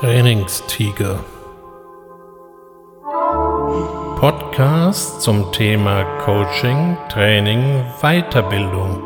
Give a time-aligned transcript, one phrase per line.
[0.00, 1.24] Trainingstiger.
[4.20, 9.02] Podcast zum Thema Coaching, Training, Weiterbildung.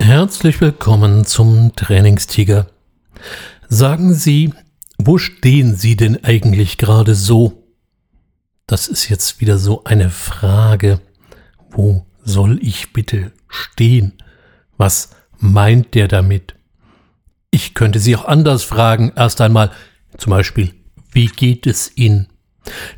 [0.00, 2.66] Herzlich willkommen zum Trainingstiger.
[3.68, 4.52] Sagen Sie,
[4.98, 7.62] wo stehen Sie denn eigentlich gerade so?
[8.66, 11.00] Das ist jetzt wieder so eine Frage.
[11.70, 14.14] Wo soll ich bitte stehen?
[14.82, 16.56] Was meint der damit?
[17.52, 19.12] Ich könnte Sie auch anders fragen.
[19.14, 19.70] Erst einmal
[20.18, 20.74] zum Beispiel,
[21.12, 22.26] wie geht es Ihnen?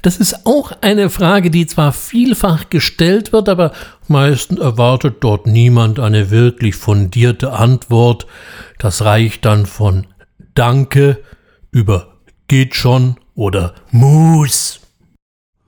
[0.00, 3.72] Das ist auch eine Frage, die zwar vielfach gestellt wird, aber
[4.08, 8.26] meistens erwartet dort niemand eine wirklich fundierte Antwort.
[8.78, 10.06] Das reicht dann von
[10.54, 11.22] Danke
[11.70, 12.16] über
[12.48, 14.80] geht schon oder muss.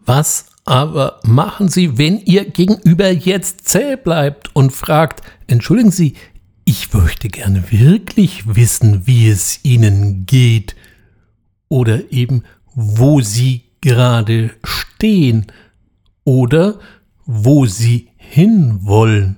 [0.06, 6.14] Was aber machen Sie, wenn Ihr Gegenüber jetzt zäh bleibt und fragt, entschuldigen Sie,
[6.64, 10.74] ich möchte gerne wirklich wissen, wie es Ihnen geht
[11.68, 12.42] oder eben,
[12.74, 15.46] wo Sie gerade stehen
[16.24, 16.80] oder
[17.24, 19.36] wo Sie hinwollen.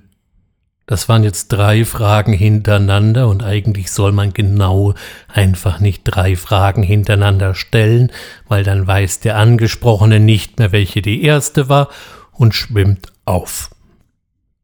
[0.89, 4.95] Das waren jetzt drei Fragen hintereinander und eigentlich soll man genau
[5.28, 8.11] einfach nicht drei Fragen hintereinander stellen,
[8.48, 11.91] weil dann weiß der Angesprochene nicht mehr, welche die erste war
[12.33, 13.69] und schwimmt auf.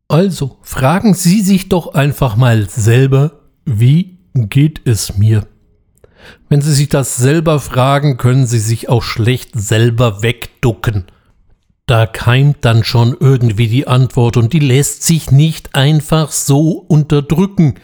[0.09, 5.47] Also fragen Sie sich doch einfach mal selber, wie geht es mir?
[6.49, 11.05] Wenn Sie sich das selber fragen, können Sie sich auch schlecht selber wegducken.
[11.87, 17.75] Da keimt dann schon irgendwie die Antwort und die lässt sich nicht einfach so unterdrücken.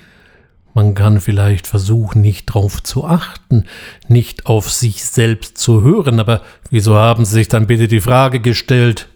[0.73, 3.65] Man kann vielleicht versuchen, nicht drauf zu achten,
[4.09, 6.41] nicht auf sich selbst zu hören, aber
[6.71, 9.09] wieso haben Sie sich dann bitte die Frage gestellt?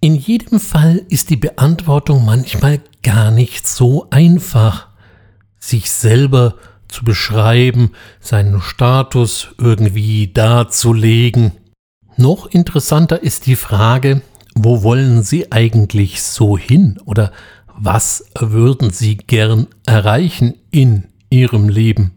[0.00, 4.88] In jedem Fall ist die Beantwortung manchmal gar nicht so einfach.
[5.58, 6.54] Sich selber
[6.86, 7.90] zu beschreiben,
[8.20, 11.52] seinen Status irgendwie darzulegen.
[12.16, 14.22] Noch interessanter ist die Frage,
[14.54, 17.30] wo wollen Sie eigentlich so hin oder
[17.76, 22.12] was würden Sie gern erreichen in Ihrem Leben?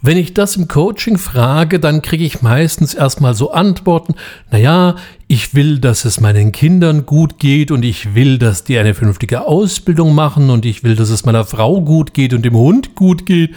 [0.00, 4.14] Wenn ich das im Coaching frage, dann kriege ich meistens erstmal so Antworten,
[4.50, 4.96] naja,
[5.28, 9.46] ich will, dass es meinen Kindern gut geht und ich will, dass die eine vernünftige
[9.46, 13.26] Ausbildung machen und ich will, dass es meiner Frau gut geht und dem Hund gut
[13.26, 13.54] geht.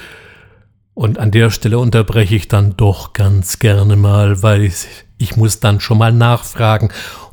[0.93, 5.59] Und an der Stelle unterbreche ich dann doch ganz gerne mal, weil ich ich muss
[5.59, 6.89] dann schon mal nachfragen,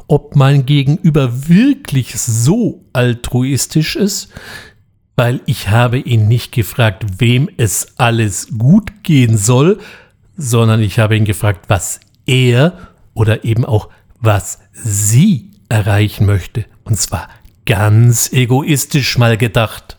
[0.06, 4.28] ob mein Gegenüber wirklich so altruistisch ist,
[5.16, 9.78] weil ich habe ihn nicht gefragt, wem es alles gut gehen soll,
[10.36, 12.76] sondern ich habe ihn gefragt, was er
[13.14, 13.88] oder eben auch
[14.20, 16.64] was sie erreichen möchte.
[16.84, 17.28] Und zwar
[17.66, 19.98] ganz egoistisch mal gedacht.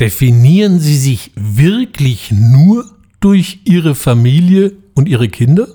[0.00, 2.90] Definieren Sie sich wirklich nur
[3.20, 5.68] durch Ihre Familie und Ihre Kinder?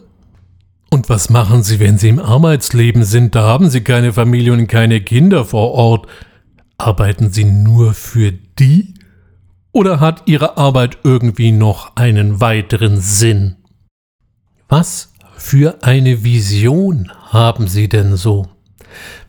[0.90, 3.36] Und was machen Sie, wenn Sie im Arbeitsleben sind?
[3.36, 6.08] Da haben Sie keine Familie und keine Kinder vor Ort.
[6.78, 8.94] Arbeiten Sie nur für die?
[9.72, 13.58] Oder hat Ihre Arbeit irgendwie noch einen weiteren Sinn?
[14.70, 18.48] Was für eine Vision haben Sie denn so?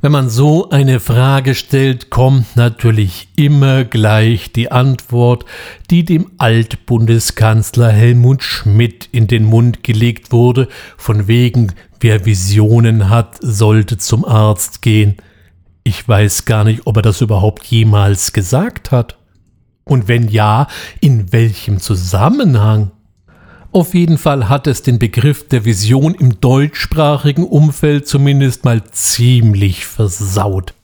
[0.01, 5.45] Wenn man so eine Frage stellt, kommt natürlich immer gleich die Antwort,
[5.91, 13.37] die dem Altbundeskanzler Helmut Schmidt in den Mund gelegt wurde, von wegen, wer Visionen hat,
[13.41, 15.17] sollte zum Arzt gehen.
[15.83, 19.19] Ich weiß gar nicht, ob er das überhaupt jemals gesagt hat.
[19.85, 20.69] Und wenn ja,
[21.00, 22.93] in welchem Zusammenhang?
[23.71, 29.84] Auf jeden Fall hat es den Begriff der Vision im deutschsprachigen Umfeld zumindest mal ziemlich
[29.84, 30.75] versaut.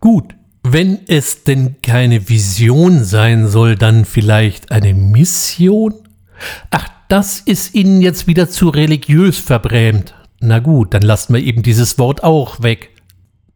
[0.00, 5.94] Gut, wenn es denn keine Vision sein soll, dann vielleicht eine Mission?
[6.70, 10.14] Ach, das ist Ihnen jetzt wieder zu religiös verbrämt.
[10.40, 12.90] Na gut, dann lassen wir eben dieses Wort auch weg.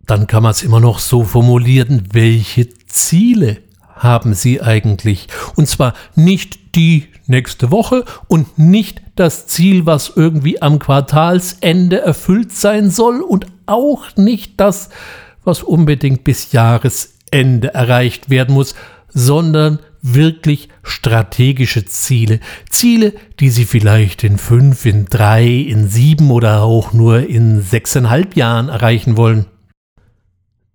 [0.07, 3.59] Dann kann man es immer noch so formulieren, welche Ziele
[4.01, 5.29] haben Sie eigentlich?
[5.55, 12.53] Und zwar nicht die nächste Woche und nicht das Ziel, was irgendwie am Quartalsende erfüllt
[12.53, 14.89] sein soll und auch nicht das,
[15.45, 18.75] was unbedingt bis Jahresende erreicht werden muss,
[19.09, 22.41] sondern wirklich strategische Ziele.
[22.71, 28.37] Ziele, die Sie vielleicht in fünf, in drei, in sieben oder auch nur in sechseinhalb
[28.37, 29.47] Jahren erreichen wollen.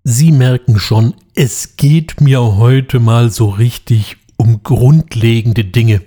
[0.08, 6.02] Sie merken schon, es geht mir heute mal so richtig um grundlegende Dinge.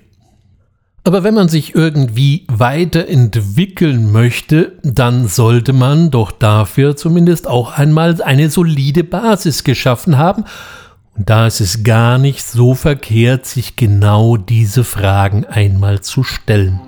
[1.03, 8.23] Aber wenn man sich irgendwie weiterentwickeln möchte, dann sollte man doch dafür zumindest auch einmal
[8.23, 10.45] eine solide Basis geschaffen haben.
[11.17, 16.79] Und da ist es gar nicht so verkehrt, sich genau diese Fragen einmal zu stellen.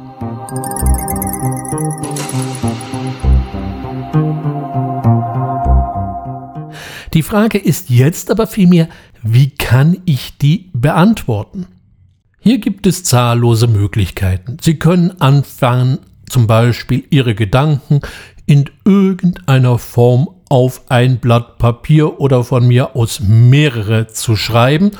[7.12, 8.88] Die Frage ist jetzt aber vielmehr,
[9.22, 11.66] wie kann ich die beantworten?
[12.38, 14.58] Hier gibt es zahllose Möglichkeiten.
[14.60, 18.00] Sie können anfangen, zum Beispiel Ihre Gedanken
[18.46, 24.92] in irgendeiner Form auf ein Blatt Papier oder von mir aus mehrere zu schreiben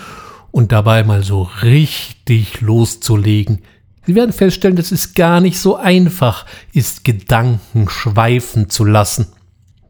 [0.51, 3.61] und dabei mal so richtig loszulegen.
[4.05, 9.29] Sie werden feststellen, dass es gar nicht so einfach ist, Gedanken schweifen zu lassen.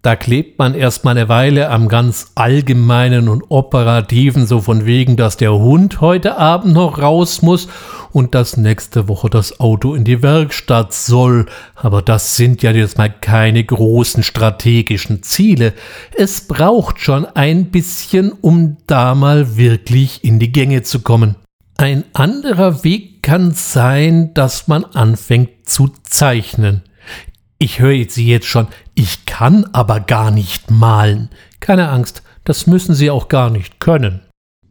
[0.02, 5.37] Da klebt man erstmal eine Weile am ganz allgemeinen und operativen, so von wegen, dass
[5.37, 7.69] der Hund heute Abend noch raus muss
[8.11, 11.44] und dass nächste Woche das Auto in die Werkstatt soll.
[11.75, 15.75] Aber das sind ja jetzt mal keine großen strategischen Ziele.
[16.17, 21.37] Es braucht schon ein bisschen, um da mal wirklich in die Gänge zu kommen.
[21.76, 26.85] Ein anderer Weg kann sein, dass man anfängt zu zeichnen.
[27.62, 31.28] Ich höre Sie jetzt schon, ich kann aber gar nicht malen.
[31.60, 34.20] Keine Angst, das müssen Sie auch gar nicht können.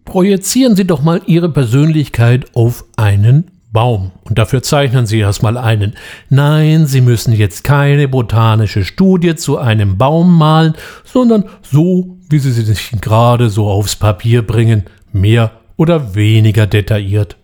[0.05, 4.11] Projizieren Sie doch mal Ihre Persönlichkeit auf einen Baum.
[4.23, 5.93] Und dafür zeichnen Sie erstmal einen.
[6.29, 12.51] Nein, Sie müssen jetzt keine botanische Studie zu einem Baum malen, sondern so, wie Sie
[12.51, 17.37] sich gerade so aufs Papier bringen, mehr oder weniger detailliert.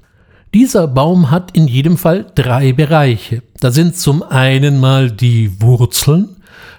[0.56, 3.44] Dieser Baum hat in jedem Fall drei Bereiche.
[3.60, 6.38] Da sind zum einen mal die Wurzeln,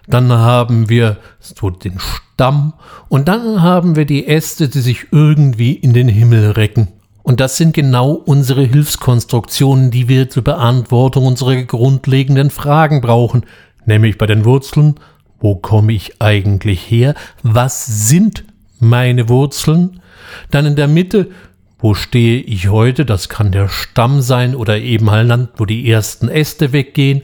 [0.09, 2.73] dann haben wir so den Stamm
[3.11, 6.89] und dann haben wir die Äste, die sich irgendwie in den Himmel recken.
[7.23, 13.45] Und das sind genau unsere Hilfskonstruktionen, die wir zur Beantwortung unserer grundlegenden Fragen brauchen.
[13.85, 14.95] Nämlich bei den Wurzeln,
[15.39, 17.15] wo komme ich eigentlich her?
[17.43, 18.43] Was sind
[18.81, 20.01] meine Wurzeln?
[20.51, 21.29] Dann in der Mitte,
[21.87, 23.05] wo stehe ich heute?
[23.05, 27.23] Das kann der Stamm sein oder eben halt Land, wo die ersten Äste weggehen.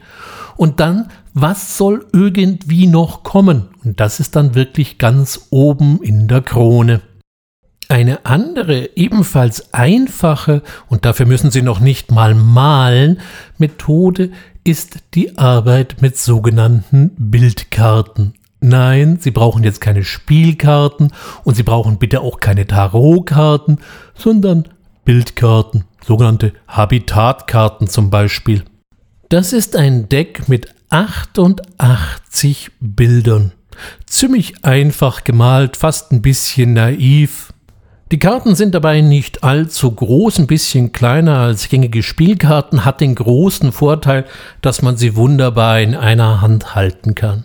[0.56, 3.70] Und dann, was soll irgendwie noch kommen?
[3.82, 7.00] Und das ist dann wirklich ganz oben in der Krone.
[7.88, 13.18] Eine andere, ebenfalls einfache, und dafür müssen Sie noch nicht mal malen,
[13.58, 14.30] Methode
[14.62, 18.34] ist die Arbeit mit sogenannten Bildkarten.
[18.64, 21.12] Nein, Sie brauchen jetzt keine Spielkarten
[21.42, 23.80] und Sie brauchen bitte auch keine Tarotkarten,
[24.14, 24.68] sondern
[25.04, 28.62] Bildkarten, sogenannte Habitatkarten zum Beispiel.
[29.28, 33.50] Das ist ein Deck mit 88 Bildern.
[34.06, 37.52] Ziemlich einfach gemalt, fast ein bisschen naiv.
[38.12, 43.16] Die Karten sind dabei nicht allzu groß, ein bisschen kleiner als gängige Spielkarten, hat den
[43.16, 44.24] großen Vorteil,
[44.60, 47.44] dass man sie wunderbar in einer Hand halten kann.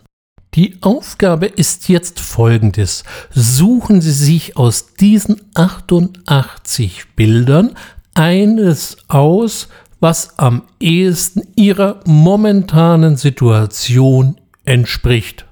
[0.58, 3.04] Die Aufgabe ist jetzt folgendes.
[3.30, 7.76] Suchen Sie sich aus diesen 88 Bildern
[8.16, 9.68] eines aus,
[10.00, 15.46] was am ehesten Ihrer momentanen Situation entspricht.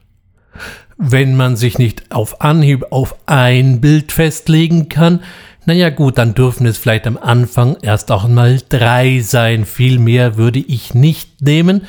[0.98, 5.20] Wenn man sich nicht auf Anhieb auf ein Bild festlegen kann,
[5.68, 9.66] naja gut, dann dürfen es vielleicht am Anfang erst auch mal drei sein.
[9.66, 11.84] Viel mehr würde ich nicht nehmen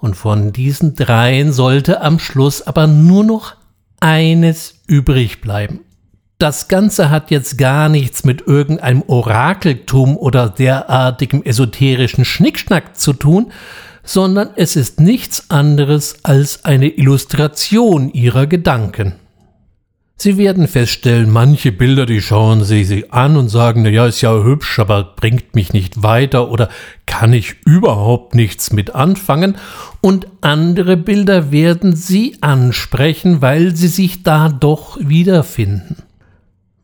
[0.00, 3.54] und von diesen dreien sollte am Schluss aber nur noch
[4.00, 5.80] eines übrig bleiben.
[6.38, 13.52] Das Ganze hat jetzt gar nichts mit irgendeinem Orakeltum oder derartigem esoterischen Schnickschnack zu tun,
[14.02, 19.16] sondern es ist nichts anderes als eine Illustration ihrer Gedanken.
[20.22, 24.20] Sie werden feststellen, manche Bilder, die schauen Sie sich an und sagen, na ja, ist
[24.20, 26.68] ja hübsch, aber bringt mich nicht weiter oder
[27.06, 29.56] kann ich überhaupt nichts mit anfangen.
[30.02, 35.96] Und andere Bilder werden Sie ansprechen, weil Sie sich da doch wiederfinden.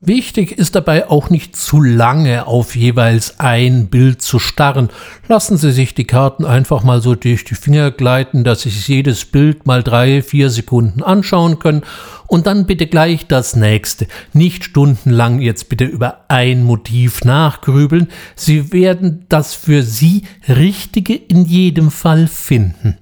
[0.06, 4.88] Wichtig ist dabei auch nicht zu lange auf jeweils ein Bild zu starren.
[5.26, 8.86] Lassen Sie sich die Karten einfach mal so durch die Finger gleiten, dass Sie sich
[8.86, 11.82] jedes Bild mal drei, vier Sekunden anschauen können
[12.28, 14.06] und dann bitte gleich das nächste.
[14.32, 18.06] Nicht stundenlang jetzt bitte über ein Motiv nachgrübeln.
[18.36, 22.96] Sie werden das für Sie Richtige in jedem Fall finden.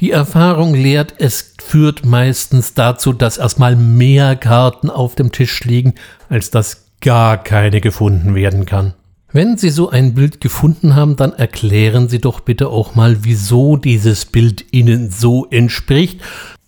[0.00, 5.94] Die Erfahrung lehrt, es führt meistens dazu, dass erstmal mehr Karten auf dem Tisch liegen,
[6.28, 8.94] als dass gar keine gefunden werden kann.
[9.32, 13.76] Wenn Sie so ein Bild gefunden haben, dann erklären Sie doch bitte auch mal, wieso
[13.76, 16.20] dieses Bild Ihnen so entspricht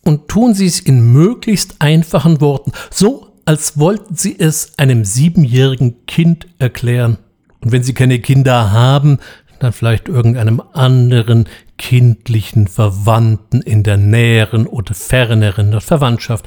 [0.03, 6.05] und tun Sie es in möglichst einfachen Worten, so als wollten Sie es einem siebenjährigen
[6.07, 7.19] Kind erklären.
[7.61, 9.19] Und wenn Sie keine Kinder haben,
[9.61, 11.49] dann vielleicht irgendeinem anderen
[11.81, 16.47] kindlichen Verwandten in der näheren oder ferneren Verwandtschaft.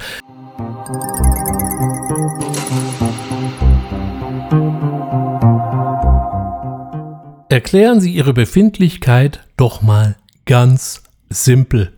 [7.50, 11.92] Erklären Sie Ihre Befindlichkeit doch mal ganz simpel.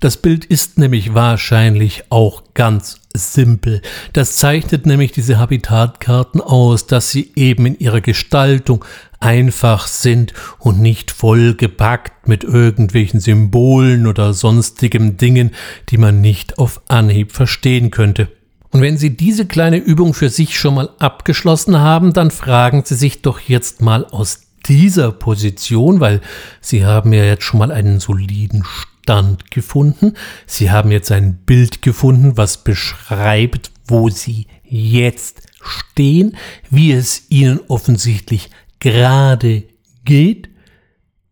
[0.00, 3.82] Das Bild ist nämlich wahrscheinlich auch ganz simpel.
[4.12, 8.84] Das zeichnet nämlich diese Habitatkarten aus, dass sie eben in ihrer Gestaltung
[9.20, 15.52] einfach sind und nicht vollgepackt mit irgendwelchen Symbolen oder sonstigem Dingen,
[15.90, 18.28] die man nicht auf Anhieb verstehen könnte.
[18.70, 22.94] Und wenn Sie diese kleine Übung für sich schon mal abgeschlossen haben, dann fragen Sie
[22.94, 26.20] sich doch jetzt mal aus dieser Position, weil
[26.60, 30.14] Sie haben ja jetzt schon mal einen soliden Stand gefunden.
[30.46, 36.36] Sie haben jetzt ein Bild gefunden, was beschreibt, wo Sie jetzt stehen,
[36.70, 38.50] wie es Ihnen offensichtlich
[38.80, 39.64] gerade
[40.04, 40.48] geht.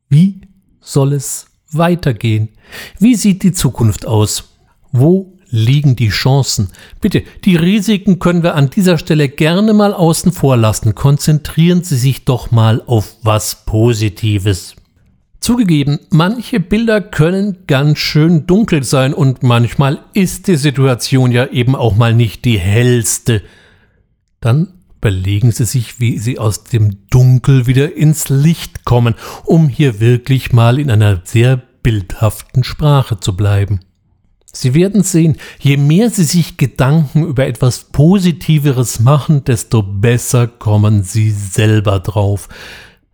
[0.09, 0.43] Wie
[0.81, 2.51] soll es weitergehen?
[2.99, 4.57] Wie sieht die Zukunft aus?
[4.93, 6.71] Wo liegen die Chancen?
[7.01, 10.95] Bitte, die Risiken können wir an dieser Stelle gerne mal außen vor lassen.
[10.95, 14.77] Konzentrieren Sie sich doch mal auf was Positives.
[15.41, 21.75] Zugegeben, manche Bilder können ganz schön dunkel sein und manchmal ist die Situation ja eben
[21.75, 23.43] auch mal nicht die hellste.
[24.41, 29.15] Dann überlegen Sie sich, wie Sie aus dem Dunkel wieder ins Licht kommen,
[29.45, 33.81] um hier wirklich mal in einer sehr bildhaften Sprache zu bleiben.
[34.53, 41.05] Sie werden sehen, je mehr Sie sich Gedanken über etwas Positiveres machen, desto besser kommen
[41.05, 42.49] Sie selber drauf.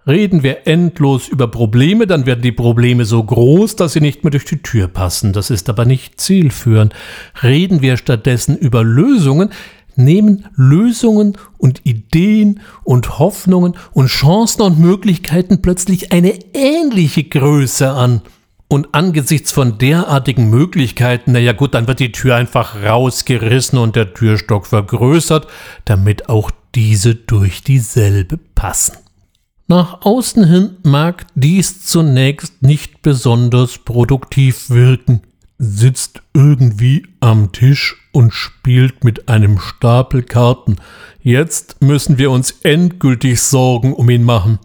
[0.07, 4.31] Reden wir endlos über Probleme, dann werden die Probleme so groß, dass sie nicht mehr
[4.31, 5.33] durch die Tür passen.
[5.33, 6.95] Das ist aber nicht zielführend.
[7.43, 9.51] Reden wir stattdessen über Lösungen,
[9.97, 18.23] nehmen Lösungen und Ideen und Hoffnungen und Chancen und Möglichkeiten plötzlich eine ähnliche Größe an.
[18.69, 24.13] Und angesichts von derartigen Möglichkeiten, naja gut, dann wird die Tür einfach rausgerissen und der
[24.13, 25.47] Türstock vergrößert,
[25.85, 28.97] damit auch diese durch dieselbe passen.
[29.69, 35.23] Nach außen hin mag dies zunächst nicht besonders produktiv wirken,
[35.59, 40.77] sitzt irgendwie am Tisch und spielt mit einem Stapel Karten.
[41.21, 44.59] Jetzt müssen wir uns endgültig Sorgen um ihn machen.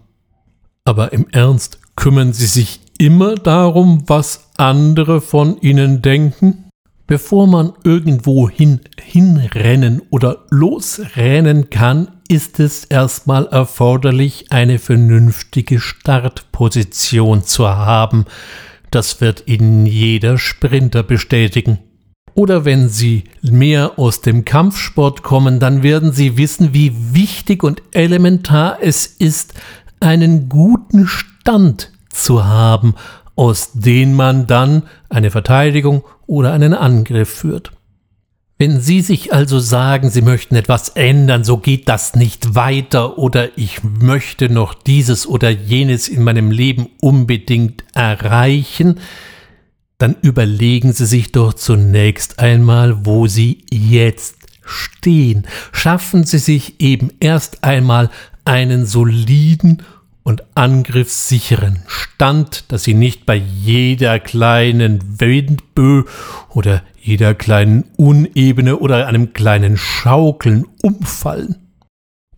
[0.84, 6.70] Aber im Ernst, kümmern Sie sich immer darum, was andere von ihnen denken?
[7.08, 17.42] Bevor man irgendwo hin, hinrennen oder losrennen kann, ist es erstmal erforderlich, eine vernünftige Startposition
[17.42, 18.24] zu haben.
[18.92, 21.80] Das wird Ihnen jeder Sprinter bestätigen.
[22.34, 27.82] Oder wenn Sie mehr aus dem Kampfsport kommen, dann werden Sie wissen, wie wichtig und
[27.90, 29.54] elementar es ist,
[29.98, 32.94] einen guten Stand zu haben,
[33.34, 37.72] aus dem man dann eine Verteidigung oder einen Angriff führt.
[38.58, 43.58] Wenn Sie sich also sagen, Sie möchten etwas ändern, so geht das nicht weiter oder
[43.58, 49.00] ich möchte noch dieses oder jenes in meinem Leben unbedingt erreichen,
[49.98, 55.46] dann überlegen Sie sich doch zunächst einmal, wo Sie jetzt stehen.
[55.72, 58.10] Schaffen Sie sich eben erst einmal
[58.44, 59.82] einen soliden
[60.22, 66.04] und angriffssicheren Stand, dass sie nicht bei jeder kleinen Windbö
[66.50, 71.56] oder jeder kleinen Unebene oder einem kleinen Schaukeln umfallen.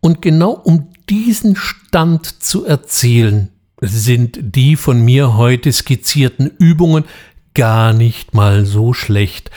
[0.01, 3.51] Und genau um diesen Stand zu erzielen,
[3.81, 7.05] sind die von mir heute skizzierten Übungen
[7.55, 9.51] gar nicht mal so schlecht,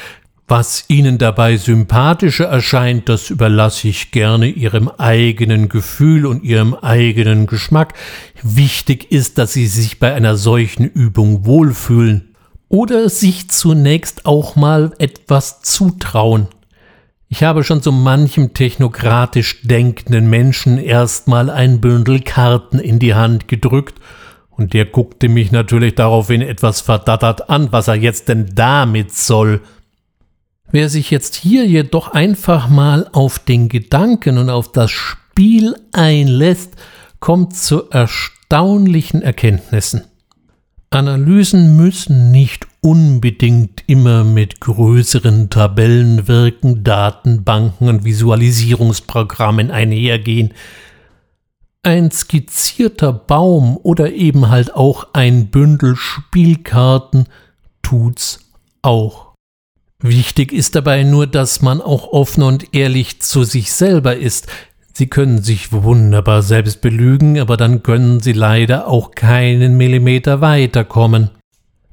[0.47, 7.47] was Ihnen dabei sympathischer erscheint, das überlasse ich gerne Ihrem eigenen Gefühl und Ihrem eigenen
[7.47, 7.93] Geschmack.
[8.41, 12.35] Wichtig ist, dass Sie sich bei einer solchen Übung wohlfühlen
[12.69, 16.47] oder sich zunächst auch mal etwas zutrauen.
[17.29, 23.49] Ich habe schon so manchem technokratisch denkenden Menschen erstmal ein Bündel Karten in die Hand
[23.49, 23.99] gedrückt,
[24.49, 29.61] und der guckte mich natürlich daraufhin etwas verdattert an, was er jetzt denn damit soll.
[30.71, 36.75] Wer sich jetzt hier jedoch einfach mal auf den Gedanken und auf das Spiel einlässt,
[37.19, 40.03] kommt zu erstaunlichen Erkenntnissen.
[40.89, 50.53] Analysen müssen nicht unbedingt immer mit größeren Tabellen wirken, Datenbanken und Visualisierungsprogrammen einhergehen.
[51.83, 57.25] Ein skizzierter Baum oder eben halt auch ein Bündel Spielkarten
[57.81, 58.39] tut's
[58.81, 59.26] auch.
[60.01, 64.47] Wichtig ist dabei nur, dass man auch offen und ehrlich zu sich selber ist.
[64.93, 71.29] Sie können sich wunderbar selbst belügen, aber dann können Sie leider auch keinen Millimeter weiterkommen.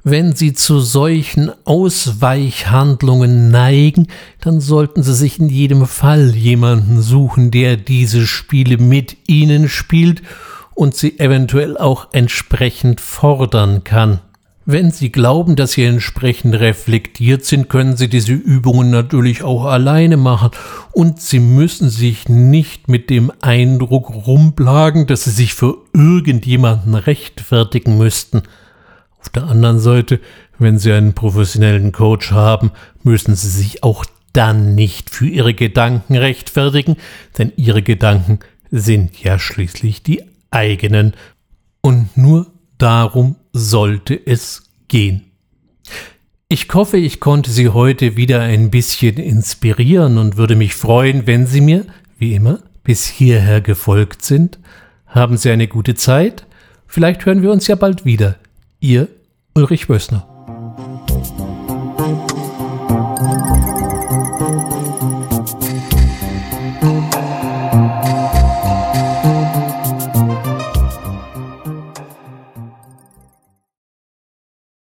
[0.02, 4.08] Wenn Sie zu solchen Ausweichhandlungen neigen,
[4.40, 10.22] dann sollten Sie sich in jedem Fall jemanden suchen, der diese Spiele mit Ihnen spielt
[10.74, 14.20] und sie eventuell auch entsprechend fordern kann.
[14.66, 20.16] Wenn Sie glauben, dass Sie entsprechend reflektiert sind, können Sie diese Übungen natürlich auch alleine
[20.16, 20.52] machen
[20.92, 27.98] und Sie müssen sich nicht mit dem Eindruck rumplagen, dass Sie sich für irgendjemanden rechtfertigen
[27.98, 28.42] müssten.
[29.20, 30.18] Auf der anderen Seite,
[30.58, 32.70] wenn Sie einen professionellen Coach haben,
[33.02, 36.96] müssen Sie sich auch dann nicht für Ihre Gedanken rechtfertigen,
[37.36, 38.38] denn Ihre Gedanken
[38.70, 41.12] sind ja schließlich die eigenen
[41.82, 42.46] und nur
[42.78, 45.30] darum sollte es gehen.
[46.48, 51.46] Ich hoffe, ich konnte Sie heute wieder ein bisschen inspirieren und würde mich freuen, wenn
[51.46, 51.86] Sie mir,
[52.18, 54.58] wie immer, bis hierher gefolgt sind.
[55.06, 56.46] Haben Sie eine gute Zeit.
[56.86, 58.36] Vielleicht hören wir uns ja bald wieder.
[58.80, 59.08] Ihr
[59.54, 60.28] Ulrich Wössner.